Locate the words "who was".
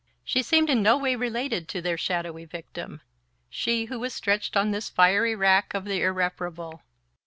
3.85-4.15